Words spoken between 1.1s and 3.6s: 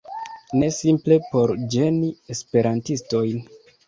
por ĝeni esperantistojn